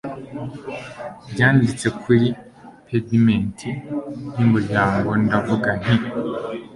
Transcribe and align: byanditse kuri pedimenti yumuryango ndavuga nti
byanditse 1.31 1.87
kuri 2.01 2.27
pedimenti 2.87 3.69
yumuryango 4.39 5.09
ndavuga 5.23 5.69
nti 5.81 5.95